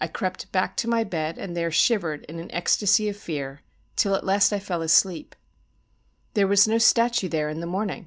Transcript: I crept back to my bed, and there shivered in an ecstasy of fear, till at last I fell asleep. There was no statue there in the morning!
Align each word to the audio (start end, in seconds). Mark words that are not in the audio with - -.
I 0.00 0.06
crept 0.06 0.52
back 0.52 0.76
to 0.76 0.88
my 0.88 1.02
bed, 1.02 1.36
and 1.36 1.56
there 1.56 1.72
shivered 1.72 2.24
in 2.28 2.38
an 2.38 2.52
ecstasy 2.52 3.08
of 3.08 3.16
fear, 3.16 3.62
till 3.96 4.14
at 4.14 4.22
last 4.24 4.52
I 4.52 4.60
fell 4.60 4.80
asleep. 4.80 5.34
There 6.34 6.46
was 6.46 6.68
no 6.68 6.78
statue 6.78 7.28
there 7.28 7.48
in 7.50 7.58
the 7.58 7.66
morning! 7.66 8.06